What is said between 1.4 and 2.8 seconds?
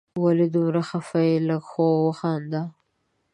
لږ خو وخانده